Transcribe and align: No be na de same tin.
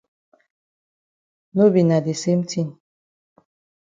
No 1.55 1.65
be 1.73 1.81
na 1.89 1.97
de 2.05 2.13
same 2.21 2.43
tin. 2.51 2.67